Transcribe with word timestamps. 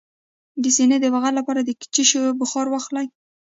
د 0.61 0.63
سینې 0.75 0.97
د 1.01 1.05
بغل 1.13 1.33
لپاره 1.39 1.61
د 1.63 1.69
کوم 1.81 2.03
شي 2.09 2.19
بخار 2.39 2.65
واخلئ؟ 2.69 3.05